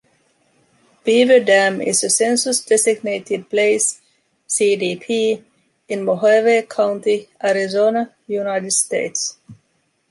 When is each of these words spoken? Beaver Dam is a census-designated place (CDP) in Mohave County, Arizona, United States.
Beaver 1.05 1.41
Dam 1.45 1.79
is 1.79 2.03
a 2.03 2.09
census-designated 2.09 3.47
place 3.51 4.01
(CDP) 4.49 5.43
in 5.89 6.03
Mohave 6.03 6.67
County, 6.67 7.29
Arizona, 7.43 8.11
United 8.25 8.71
States. 8.71 9.37